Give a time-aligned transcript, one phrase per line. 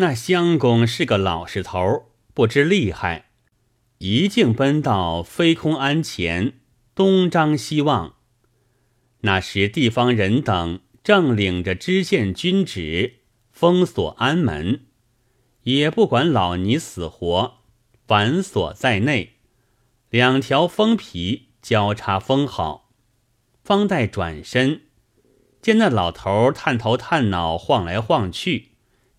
[0.00, 3.26] 那相公是个老实头，不知厉害，
[3.98, 6.54] 一径奔到飞空庵前，
[6.94, 8.14] 东张西望。
[9.20, 13.16] 那时地方人等正领着知县军旨，
[13.50, 14.86] 封锁庵门，
[15.64, 17.58] 也不管老尼死活，
[18.06, 19.34] 反锁在内，
[20.08, 22.88] 两条封皮交叉封好，
[23.62, 24.80] 方待转身。
[25.60, 28.69] 见那老头探头探脑晃来晃去，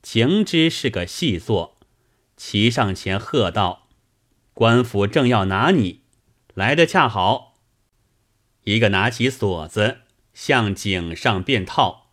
[0.04, 1.78] 情知是个细作，
[2.36, 3.88] 骑上前喝道
[4.54, 6.02] ：“官府正要拿你，
[6.54, 7.60] 来的恰好。”
[8.66, 10.02] 一个拿起锁子
[10.34, 12.12] 向井上便套，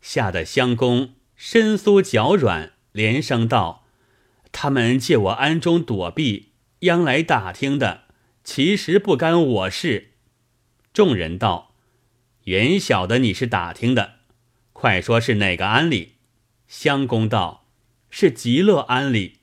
[0.00, 3.86] 吓得相公身酥脚软，连声道
[4.52, 8.04] ：“他们借我庵中躲避，央来打听的，
[8.42, 10.12] 其实不干我事。”
[10.92, 11.74] 众人道。
[12.44, 14.20] 原晓得你是打听的，
[14.72, 16.15] 快说是哪个庵里？
[16.66, 17.68] 相公道
[18.10, 19.38] ：“是极乐庵里。”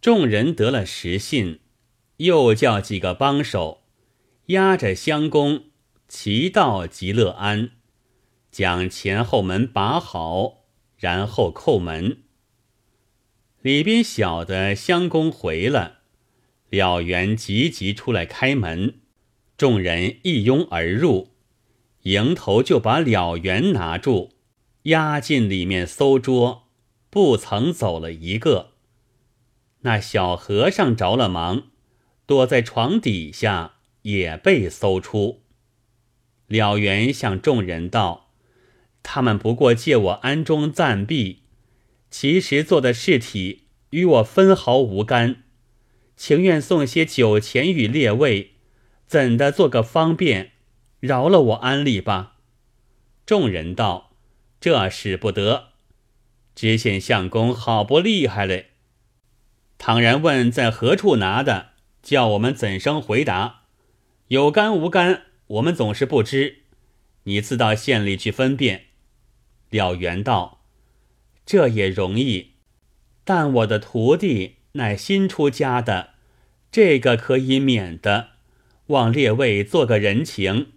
[0.00, 1.60] 众人得了实信，
[2.18, 3.84] 又叫几个帮手
[4.46, 5.64] 押着相公
[6.06, 7.70] 骑到极乐庵，
[8.50, 10.64] 将前后门把好，
[10.98, 12.18] 然后叩门。
[13.62, 16.00] 里边晓得相公回了，
[16.68, 19.00] 了缘急急出来开门，
[19.56, 21.30] 众人一拥而入。
[22.02, 24.33] 迎头就把了缘拿住，
[24.84, 26.68] 押进里面搜捉，
[27.10, 28.70] 不曾走了一个。
[29.80, 31.64] 那小和尚着了忙，
[32.26, 35.42] 躲在床底下，也被搜出。
[36.46, 38.30] 了缘向众人道
[39.02, 41.44] ：“他们不过借我庵中暂避，
[42.10, 45.44] 其实做的事体与我分毫无干，
[46.16, 48.56] 情愿送些酒钱与列位，
[49.06, 50.52] 怎的做个方便？”
[51.00, 52.36] 饶了我安利吧。
[53.26, 54.13] 众人道
[54.64, 55.72] ：“这使不得。
[56.54, 58.68] 知县相公好不厉害嘞！
[59.76, 63.64] 倘然问在何处拿的，叫我们怎生回答？
[64.28, 66.62] 有干无干，我们总是不知。
[67.24, 68.86] 你自到县里去分辨。”
[69.68, 70.62] 了缘道
[71.44, 72.52] ：“这也容易，
[73.22, 76.14] 但我的徒弟乃新出家的，
[76.72, 78.30] 这个可以免的。
[78.86, 80.72] 望列位做个人情。”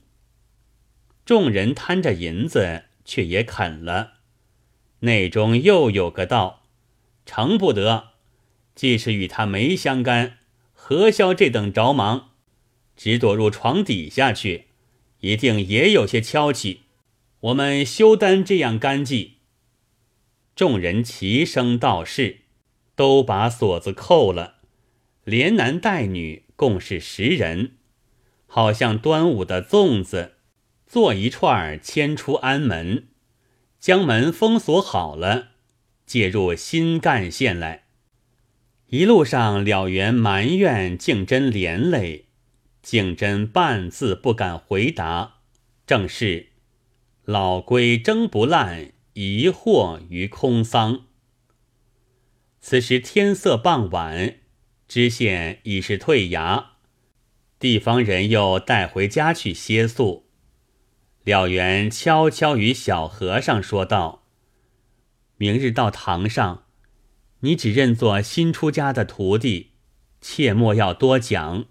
[1.23, 4.19] 众人贪着银子，却也肯了。
[4.99, 6.67] 内中又有个道，
[7.25, 8.09] 成不得。
[8.75, 10.37] 既是与他没相干，
[10.73, 12.31] 何消这等着忙？
[12.95, 14.65] 只躲入床底下去，
[15.21, 16.81] 一定也有些敲起。
[17.39, 19.37] 我们休担这样干系。
[20.55, 22.41] 众人齐声道是，
[22.95, 24.55] 都把锁子扣了。
[25.23, 27.77] 连男带女共是十人，
[28.47, 30.36] 好像端午的粽子。
[30.87, 33.09] 做一串牵出安门，
[33.77, 35.49] 将门封锁好了，
[36.05, 37.83] 借入新干线来。
[38.87, 42.27] 一路上了缘埋怨敬真连累，
[42.81, 45.41] 敬真半字不敢回答。
[45.85, 46.47] 正是
[47.25, 51.05] 老龟蒸不烂，疑惑于空桑。
[52.61, 54.37] 此时天色傍晚，
[54.87, 56.65] 知县已是退衙，
[57.59, 60.26] 地方人又带回家去歇宿。
[61.27, 64.23] 了缘悄悄与小和尚说道
[65.35, 66.63] ：“明日到堂上，
[67.41, 69.71] 你只认作新出家的徒弟，
[70.21, 71.65] 切莫要多讲，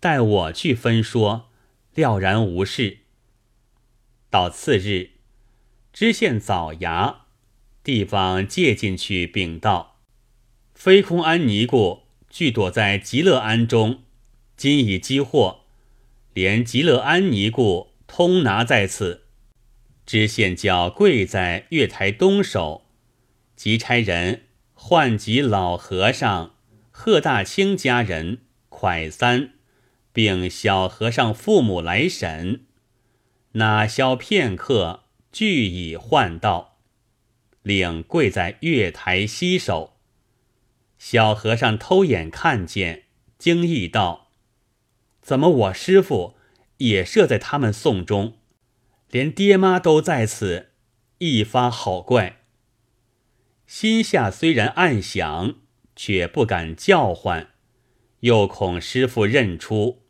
[0.00, 1.50] 待我去分说，
[1.94, 2.98] 料然无事。”
[4.28, 5.10] 到次日，
[5.92, 7.18] 知县早衙
[7.84, 10.00] 地方借进去禀道
[10.74, 14.02] ：“飞空庵尼姑俱躲在极乐庵中，
[14.56, 15.60] 今已激获，
[16.34, 19.24] 连极乐庵尼姑。”通拿在此，
[20.06, 22.86] 知县叫跪在月台东首，
[23.56, 24.44] 即差人
[24.74, 26.54] 唤集老和尚
[26.90, 28.38] 贺大清家人
[28.70, 29.54] 蒯三，
[30.12, 32.66] 并小和尚父母来审。
[33.52, 36.78] 哪消片刻，俱已唤到，
[37.62, 39.94] 领跪在月台西首。
[40.98, 43.04] 小和尚偷眼看见，
[43.38, 44.28] 惊异道
[45.20, 46.36] ：“怎么我师傅？”
[46.78, 48.38] 也设在他们送中，
[49.10, 50.72] 连爹妈都在此，
[51.18, 52.42] 一发好怪。
[53.66, 55.56] 心下虽然暗想，
[55.96, 57.48] 却不敢叫唤，
[58.20, 60.02] 又恐师傅认出，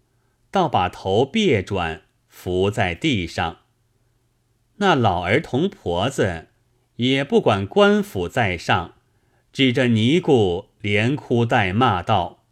[0.51, 3.61] 倒把头别转，伏在地上。
[4.77, 6.49] 那老儿童婆子
[6.97, 8.97] 也不管官府在上，
[9.53, 12.45] 指着尼姑连哭带骂道：“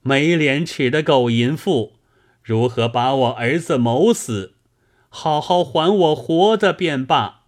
[0.00, 1.96] 没廉耻的狗淫妇！”
[2.48, 4.54] 如何把我儿子谋死？
[5.10, 7.42] 好好还我活的便罢。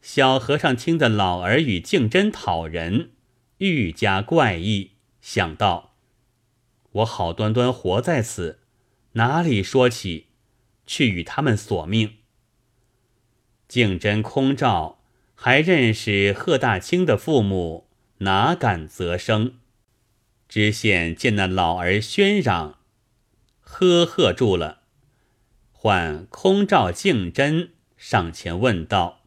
[0.00, 3.10] 小和尚听得老儿与竞争讨人，
[3.56, 5.94] 愈加怪异，想到：
[6.92, 8.60] 我好端端活在此，
[9.14, 10.26] 哪里说起
[10.86, 12.18] 去与他们索命？
[13.66, 15.00] 竞争空照
[15.34, 19.54] 还认识贺大清的父母，哪敢责声？
[20.48, 22.77] 知县见那老儿喧嚷，
[23.70, 24.80] 呵呵住了，
[25.70, 29.20] 唤空照净真上前问道：“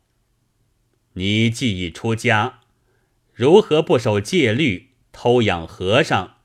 [1.14, 2.60] 你既已出家，
[3.34, 6.38] 如何不守戒律，偷养和尚，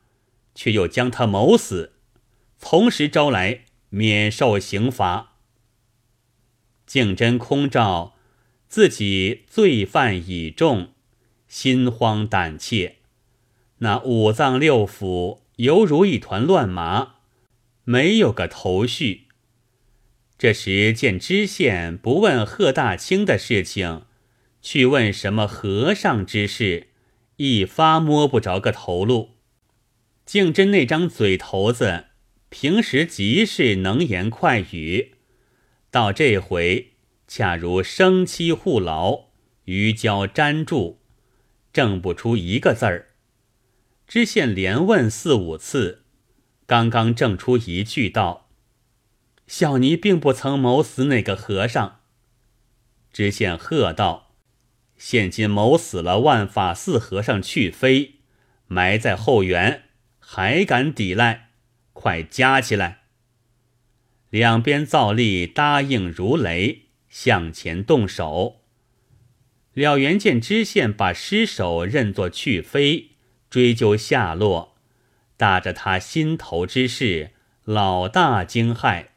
[0.55, 1.95] 却又将他谋死？
[2.59, 5.33] 从实招来，免受刑罚。”
[6.87, 8.15] 净真空照
[8.69, 10.93] 自己罪犯已重，
[11.49, 12.99] 心慌胆怯。
[13.79, 17.16] 那五脏六腑犹如一团乱麻，
[17.89, 19.29] 没有个头绪。
[20.37, 24.03] 这时见知县不问贺大清的事情，
[24.61, 26.89] 去问什么和尚之事，
[27.37, 29.37] 一发摸不着个头路。
[30.25, 32.07] 净真那张嘴头子，
[32.49, 35.13] 平时极是能言快语，
[35.93, 36.95] 到这回
[37.29, 39.27] 恰如生漆护牢，
[39.67, 40.99] 鱼胶粘住，
[41.73, 43.11] 挣不出一个字儿。
[44.09, 46.06] 知县连问四五次，
[46.67, 48.49] 刚刚正出一句道
[49.47, 52.01] ：“小尼并不曾谋死那个和尚。”
[53.13, 54.35] 知县喝道
[54.99, 58.17] ：“现今谋死了万法寺和尚去飞，
[58.67, 59.85] 埋在后园，
[60.19, 61.51] 还敢抵赖？
[61.93, 63.05] 快夹起来！”
[64.31, 68.63] 两边造例答应如雷，向前动手。
[69.73, 73.13] 了元见知县把尸首认作去飞。
[73.49, 74.76] 追究下落，
[75.37, 77.33] 打着他心头之事，
[77.65, 79.09] 老大惊骇，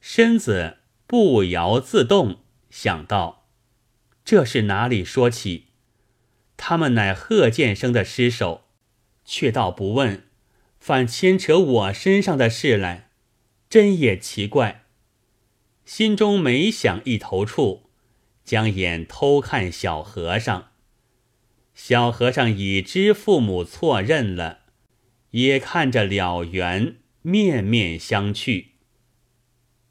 [0.00, 2.40] 身子不摇自动，
[2.70, 3.46] 想到
[4.24, 5.68] 这是哪里说起？
[6.56, 8.64] 他们乃贺建生的尸首，
[9.24, 10.24] 却倒不问，
[10.78, 13.10] 反牵扯我身上的事来，
[13.68, 14.84] 真也奇怪。
[15.84, 17.90] 心中每想一头处，
[18.44, 20.68] 将眼偷看小和尚。
[21.74, 24.60] 小和尚已知父母错认了，
[25.34, 28.66] 也看着了缘，面面相觑。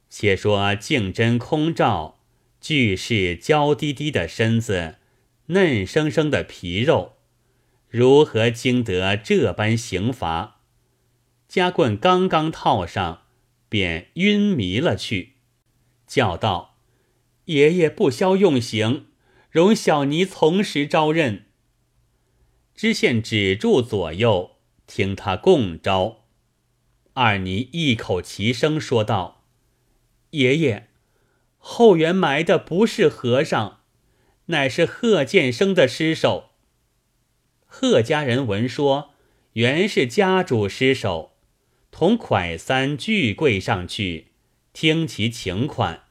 [0.10, 2.19] 且说净真空照，
[2.62, 5.00] 俱是娇滴滴的身子，
[5.48, 7.18] 嫩生生的皮肉，
[7.90, 10.62] 如何经得这般刑罚？
[11.50, 13.24] 夹棍刚刚套上，
[13.68, 15.34] 便晕迷了去，
[16.07, 16.78] 叫道
[17.46, 19.07] ：“爷爷不消用刑，
[19.51, 21.48] 容小尼从实招认。”
[22.74, 24.53] 知县止住左右，
[24.88, 26.24] 听他共招。
[27.14, 29.44] 二尼一口齐声说道
[30.32, 30.88] ：“爷爷，
[31.58, 33.82] 后园埋的不是和尚，
[34.48, 36.50] 乃是贺建生的尸首。
[37.66, 39.14] 贺家人闻说，
[39.54, 41.34] 原是家主尸首，
[41.92, 44.30] 同蒯三俱跪上去，
[44.74, 46.06] 听其情款。”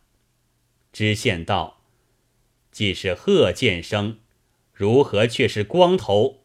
[0.92, 1.82] 知县道
[2.70, 4.20] ：“既是贺建生，
[4.72, 6.41] 如何却是光头？”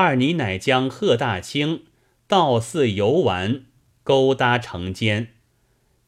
[0.00, 1.86] 二尼乃将贺大清
[2.28, 3.64] 到寺游玩，
[4.04, 5.34] 勾搭成奸，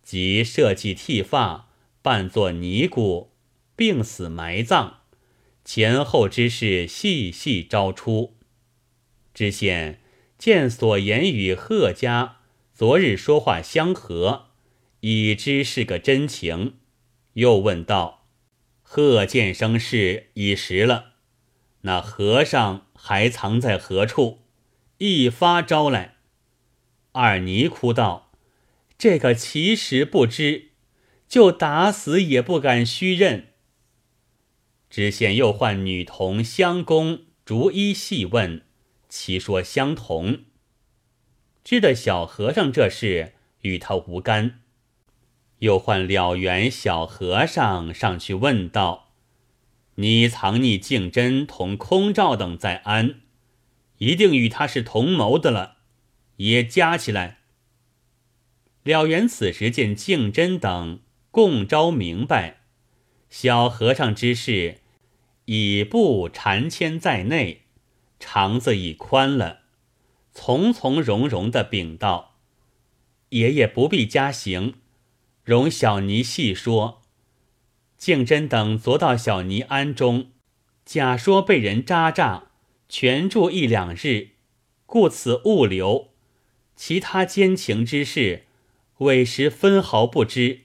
[0.00, 1.70] 即设计剃发，
[2.00, 3.32] 扮作尼姑，
[3.74, 4.98] 病死埋葬，
[5.64, 8.36] 前后之事细细招出。
[9.34, 9.98] 知县
[10.38, 12.36] 见所言与贺家
[12.72, 14.50] 昨日说话相合，
[15.00, 16.74] 已知是个真情，
[17.32, 18.28] 又问道
[18.82, 21.14] ：“贺建生事已实了，
[21.80, 24.42] 那和尚？”还藏在何处？
[24.98, 26.16] 一发招来，
[27.12, 28.30] 二尼哭道
[28.98, 30.72] ：“这个其实不知，
[31.26, 33.54] 就打死也不敢虚认。”
[34.90, 38.62] 知县又唤女童相公逐一细问，
[39.08, 40.40] 其说相同。
[41.64, 44.60] 知得小和尚这事与他无干，
[45.60, 49.09] 又唤了缘小和尚上去问道。
[49.96, 53.20] 你藏匿净真同空照等在安，
[53.98, 55.78] 一定与他是同谋的了，
[56.36, 57.38] 也加起来。
[58.82, 62.60] 了缘此时见净真等共招明白，
[63.28, 64.78] 小和尚之事
[65.44, 67.64] 已不缠牵在内，
[68.18, 69.60] 肠子已宽了，
[70.32, 72.38] 从从容容的禀道
[73.30, 74.76] ：“爷爷不必加刑，
[75.44, 76.98] 容小尼细说。”
[78.00, 80.30] 净真等昨到小尼庵中，
[80.86, 82.44] 假说被人扎诈，
[82.88, 84.30] 全住一两日，
[84.86, 86.08] 故此误留。
[86.74, 88.46] 其他奸情之事，
[89.00, 90.60] 委实分毫不知。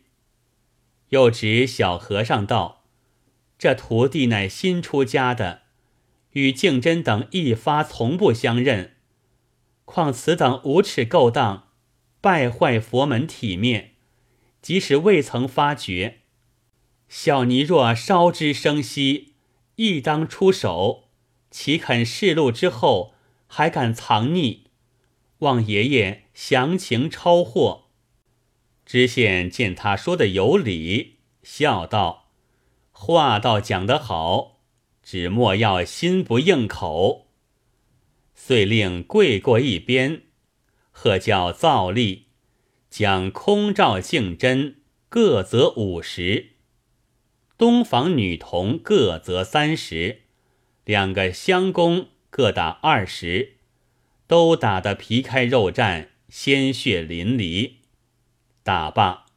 [1.09, 2.85] 又指小和尚道
[3.59, 5.63] ：“这徒弟乃新出家的，
[6.31, 8.93] 与敬真等一发从不相认。
[9.83, 11.67] 况此等无耻勾当，
[12.21, 13.95] 败坏佛门体面，
[14.61, 16.21] 即使未曾发觉，
[17.07, 19.33] 小尼若稍知生息，
[19.75, 21.05] 亦当出手。
[21.51, 23.13] 岂肯示露之后，
[23.47, 24.61] 还敢藏匿？
[25.39, 27.85] 望爷爷详情超获。
[28.85, 32.31] 知县见他说的有理，笑道
[32.91, 34.59] ：“话倒讲得好，
[35.01, 37.27] 只莫要心不应口。”
[38.35, 40.23] 遂令跪过一边，
[40.91, 42.27] 喝叫造例，
[42.89, 46.54] 将空照、净真各责五十，
[47.57, 50.23] 东房女童各责三十，
[50.83, 53.53] 两个乡公各打二十，
[54.27, 57.75] 都打得皮开肉绽，鲜血淋漓。
[58.61, 59.27] 打罢，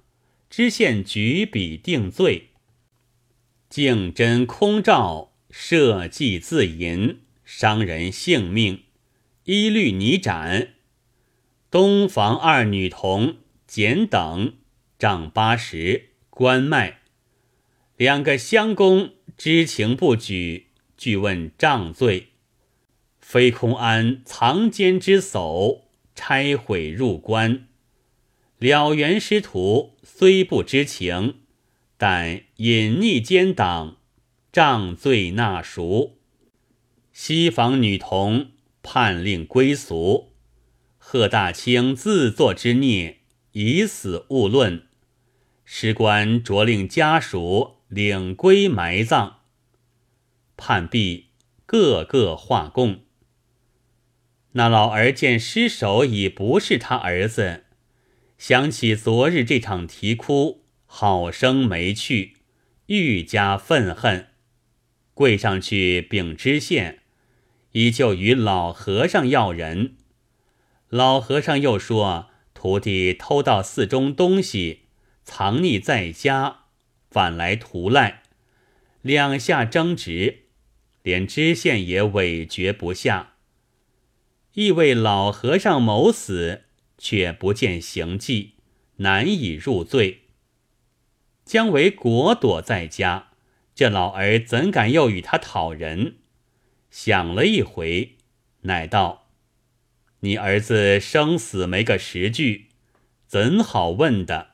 [0.50, 2.48] 知县举笔定罪。
[3.68, 8.82] 敬真、空照设计自淫，伤人性命，
[9.44, 10.70] 一律拟斩。
[11.70, 14.54] 东房二女童简等
[14.98, 17.02] 杖八十，关卖。
[17.98, 22.28] 两个乡公知情不举，俱问杖罪。
[23.20, 25.80] 飞空安藏奸之叟，
[26.14, 27.66] 拆毁入关。
[28.58, 31.40] 了缘师徒虽不知情，
[31.96, 33.96] 但隐匿奸党，
[34.52, 36.20] 杖罪纳赎。
[37.12, 40.34] 西房女童判令归俗。
[40.98, 43.22] 贺大清自作之孽，
[43.54, 44.86] 以死勿论。
[45.64, 49.40] 师官着令家属领归埋葬。
[50.56, 51.28] 判毕，
[51.66, 53.00] 个个画供。
[54.52, 57.64] 那老儿见尸首已不是他儿子。
[58.38, 62.36] 想起昨日这场啼哭，好生没趣，
[62.86, 64.28] 愈加愤恨，
[65.14, 67.00] 跪上去禀知县，
[67.72, 69.96] 依旧与老和尚要人。
[70.88, 74.82] 老和尚又说徒弟偷盗寺中东西，
[75.24, 76.60] 藏匿在家，
[77.10, 78.22] 反来图赖，
[79.02, 80.44] 两下争执，
[81.02, 83.34] 连知县也委决不下，
[84.54, 86.64] 亦为老和尚谋死。
[87.00, 88.54] 却不见行迹，
[88.96, 90.22] 难以入罪。
[91.44, 93.28] 姜维果躲在家，
[93.72, 96.16] 这老儿怎敢又与他讨人？
[96.90, 98.16] 想了一回，
[98.62, 99.30] 乃道
[100.22, 102.70] ：“你儿子生死没个实据，
[103.28, 104.48] 怎好问的？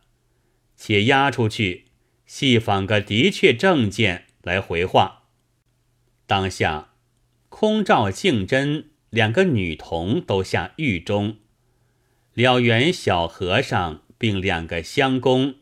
[0.76, 1.83] 且押出去，
[2.36, 5.28] 细访个的确证件来回话。”
[6.26, 6.94] 当下，
[7.48, 11.36] 空照、静真两个女童都下狱中。
[12.32, 15.54] 了缘小和尚并两个乡公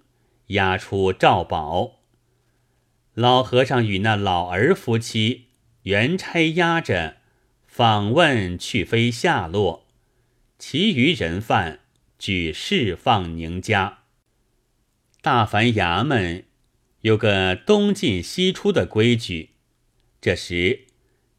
[0.47, 2.01] 押出赵宝，
[3.13, 5.49] 老和尚与那老儿夫妻
[5.83, 7.19] 原差押着
[7.67, 9.87] 访问去飞下落，
[10.59, 11.81] 其余人犯
[12.19, 13.99] 俱释放宁家。
[15.21, 16.47] 大凡衙门
[17.03, 19.51] 有个东进西出的规矩，
[20.21, 20.87] 这时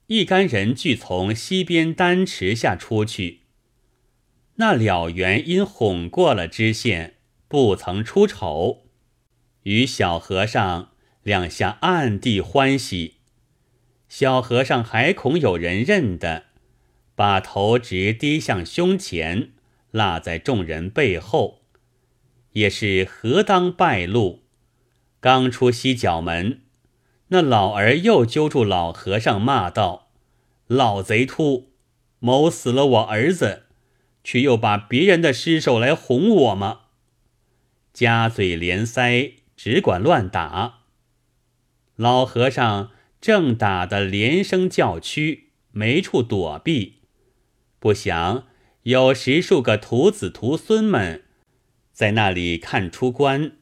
[0.07, 3.39] 一干人俱从西边丹池下出去。
[4.55, 7.15] 那了缘因哄过了知县，
[7.47, 8.83] 不曾出丑，
[9.63, 10.91] 与小和尚
[11.23, 13.15] 两下暗地欢喜。
[14.09, 16.43] 小和尚还恐有人认得，
[17.15, 19.53] 把头直低向胸前，
[19.91, 21.61] 落在众人背后，
[22.51, 24.42] 也是何当败露。
[25.23, 26.63] 刚出西角门，
[27.29, 30.09] 那老儿又揪住老和尚骂道
[30.67, 31.69] ：“老贼秃，
[32.19, 33.67] 谋死了我儿子！”
[34.21, 36.81] 却又把别人的尸首来哄我吗？
[37.93, 40.79] 夹嘴连腮，只管乱打。
[41.95, 46.95] 老和尚正打得连声叫屈，没处躲避。
[47.79, 48.43] 不想
[48.81, 51.23] 有十数个徒子徒孙们
[51.93, 53.53] 在那里看出关，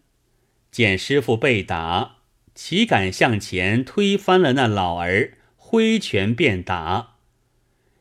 [0.72, 2.18] 见师傅被打，
[2.56, 7.16] 岂敢向前推翻了那老儿，挥拳便打。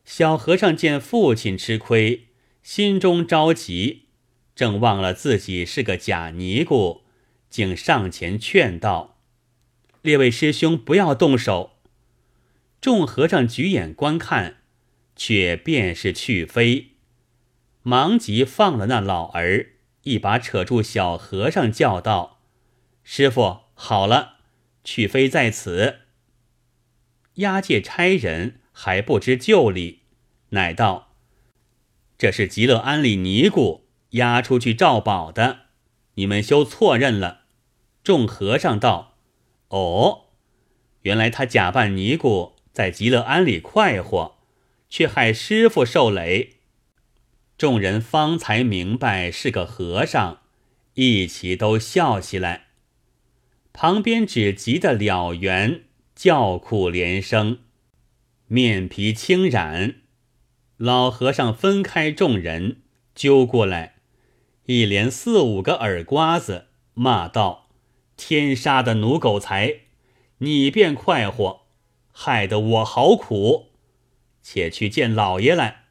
[0.04, 2.28] 小和尚见父亲吃亏。
[2.62, 4.04] 心中着急，
[4.54, 7.00] 正忘了自己是个假尼姑，
[7.48, 9.16] 竟上前劝道
[10.02, 11.78] ：“列位师兄，不要动手。”
[12.80, 14.58] 众和尚举眼观看，
[15.16, 16.90] 却便是去飞，
[17.82, 19.70] 忙急放了那老儿，
[20.02, 22.39] 一把扯住小和尚，叫道
[23.12, 24.36] ：“师傅，好了，
[24.84, 26.02] 去非在此。”
[27.42, 30.02] 押解差人还不知旧礼，
[30.50, 31.16] 乃道。
[32.16, 35.62] 这是极乐庵里尼姑押出去照宝的，
[36.14, 37.40] 你们休错认了。
[38.04, 39.16] 众和尚道
[39.70, 40.26] ：“哦，
[41.02, 44.36] 原来他假扮尼姑在极乐庵里快活，
[44.88, 46.60] 却害师傅受累。
[47.58, 50.42] 众人方才明白是个和尚，
[50.94, 52.68] 一起都笑起来。
[53.72, 55.84] 旁边只急得了缘，
[56.14, 57.58] 叫苦连声，
[58.46, 59.96] 面皮轻染。
[60.76, 62.82] 老和尚分开众人，
[63.14, 63.96] 揪过来，
[64.66, 67.68] 一连四五个耳刮子，骂道
[68.16, 69.80] ：“天杀的奴狗才！
[70.38, 71.66] 你便快活，
[72.12, 73.70] 害得我好苦。
[74.42, 75.84] 且去见老爷来。”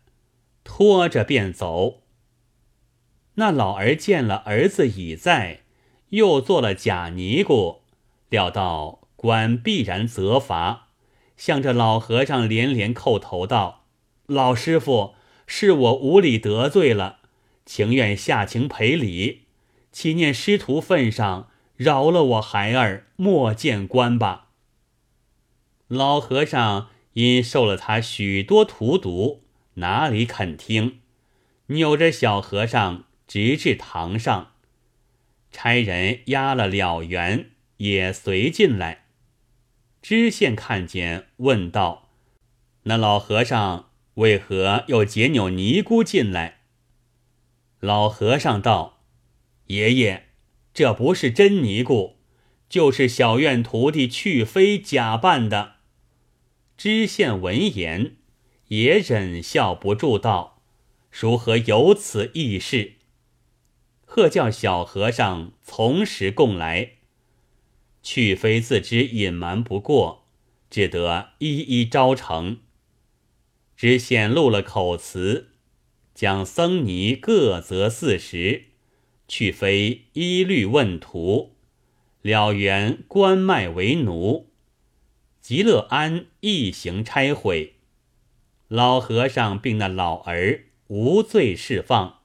[0.71, 2.03] 拖着便走。
[3.35, 5.61] 那老儿见了儿子已在，
[6.09, 7.81] 又做了假尼姑，
[8.29, 10.87] 料到官必然责罚，
[11.37, 13.85] 向着老和尚连连叩头道。
[14.25, 15.15] 老师傅，
[15.47, 17.19] 是我无礼得罪了，
[17.65, 19.45] 情愿下情赔礼，
[19.91, 24.47] 祈念师徒份上饶了我孩儿，莫见官吧。
[25.87, 29.41] 老和尚因受了他许多荼毒，
[29.75, 30.99] 哪里肯听，
[31.67, 34.51] 扭着小和尚直至堂上，
[35.51, 39.05] 差人押了了缘，也随进来。
[40.01, 42.09] 知县看见，问道
[42.83, 46.59] ：“那老和尚？”为何又解扭尼姑进来？
[47.79, 49.03] 老和尚道
[49.67, 50.25] ：“爷爷，
[50.73, 52.17] 这不是真尼姑，
[52.67, 55.75] 就是小院徒弟去飞假扮的。”
[56.75, 58.17] 知县闻言
[58.67, 60.61] 也忍笑不住道
[61.11, 62.95] ：“如何有此异事？”
[64.11, 66.93] 喝叫小和尚从实供来。
[68.01, 70.25] 去非自知隐瞒不过，
[70.67, 72.57] 只得一一招成。
[73.77, 75.51] 只显露了口词，
[76.15, 78.63] 将僧尼各责四十，
[79.27, 81.55] 去非一律问途，
[82.23, 84.49] 了缘官卖为奴，
[85.39, 87.75] 极乐庵一行拆毁，
[88.67, 92.18] 老和尚并那老儿无罪释放，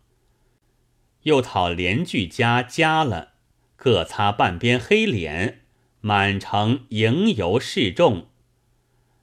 [1.24, 3.32] 又讨连句家加了，
[3.76, 5.60] 各擦半边黑脸，
[6.00, 8.28] 满城迎游示众，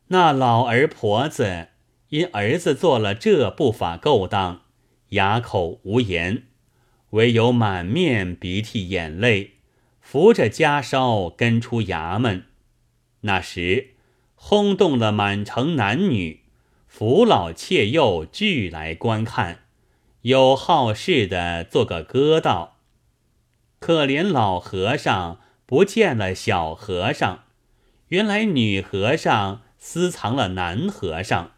[0.09, 1.69] 那老儿婆子。
[2.09, 4.63] 因儿子做了这不法勾当，
[5.11, 6.43] 哑口无言，
[7.11, 9.51] 唯有满面鼻涕眼泪，
[10.01, 12.47] 扶着家烧跟出衙门。
[13.21, 13.91] 那时
[14.35, 16.41] 轰动了满城男女，
[16.85, 19.60] 扶老妾幼俱来观看，
[20.21, 22.77] 有好事的做个歌道
[23.79, 27.43] ：“可怜老和尚不见了小和尚，
[28.09, 31.51] 原来女和尚私藏了男和尚。”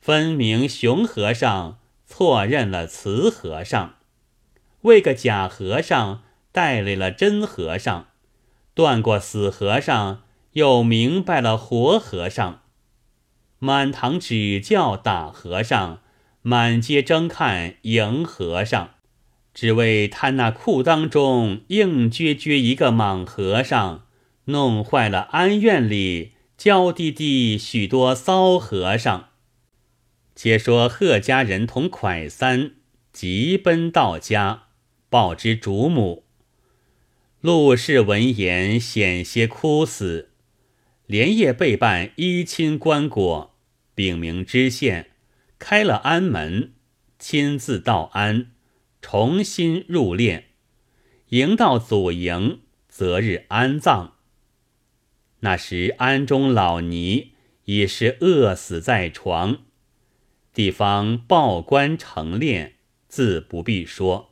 [0.00, 3.96] 分明熊和尚错认了雌和尚，
[4.82, 8.06] 为个假和尚带来了真和尚，
[8.74, 12.62] 断过死和尚，又明白了活和尚。
[13.58, 16.00] 满堂只叫打和尚，
[16.48, 18.94] 满街争看迎和尚，
[19.52, 24.06] 只为贪那裤裆中硬撅撅一个莽和尚，
[24.46, 29.28] 弄坏了安院里娇滴滴许多骚和尚。
[30.34, 32.70] 且说贺家人同蒯三
[33.12, 34.68] 急奔到家，
[35.10, 36.24] 报知主母。
[37.42, 40.30] 陆氏闻言险些哭死，
[41.04, 43.50] 连夜备办衣衾棺椁，
[43.94, 45.10] 禀明知县，
[45.58, 46.74] 开了安门，
[47.18, 48.52] 亲自到安，
[49.02, 50.44] 重新入殓，
[51.28, 54.14] 迎到祖营，择日安葬。
[55.40, 57.32] 那时安中老尼
[57.64, 59.58] 已是饿死在床。
[60.54, 62.72] 地方报官成殓，
[63.08, 64.30] 自不必说。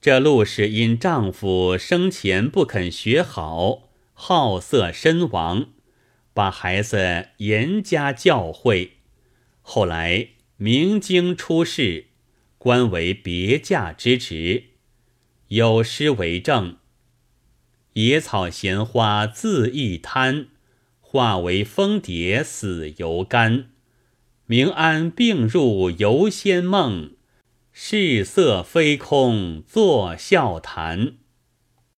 [0.00, 5.68] 这陆氏因丈夫生前不肯学好，好色身亡，
[6.32, 8.90] 把孩子严加教诲。
[9.62, 12.06] 后来明经出世，
[12.56, 14.64] 官为别驾之职，
[15.48, 16.78] 有诗为证
[17.92, 20.48] ：“野草闲花自一滩，
[21.00, 23.70] 化为蜂蝶死犹甘。”
[24.48, 27.10] 明安病入游仙梦，
[27.72, 31.16] 世色非空作笑谈。